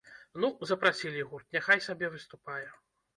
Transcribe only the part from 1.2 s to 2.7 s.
гурт, няхай сабе выступае.